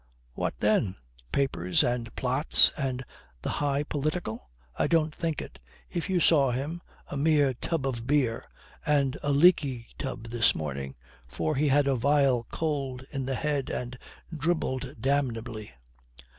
"What 0.33 0.57
then? 0.57 0.95
Papers 1.31 1.83
and 1.83 2.15
plots 2.15 2.71
and 2.75 3.05
the 3.43 3.51
high 3.61 3.83
political? 3.83 4.49
I 4.75 4.87
don't 4.87 5.13
think 5.13 5.43
it. 5.43 5.61
If 5.91 6.09
you 6.09 6.19
saw 6.19 6.49
him 6.49 6.81
a 7.09 7.15
mere 7.15 7.53
tub 7.53 7.85
of 7.85 8.07
beer 8.07 8.43
and 8.83 9.15
a 9.21 9.31
leaky 9.31 9.89
tub 9.99 10.29
this 10.29 10.55
morning, 10.55 10.95
for 11.27 11.53
he 11.53 11.67
had 11.67 11.85
a 11.85 11.93
vile 11.93 12.47
cold 12.49 13.05
in 13.11 13.27
the 13.27 13.35
head 13.35 13.69
and 13.69 13.95
dribbled 14.35 14.95
damnably." 14.99 15.71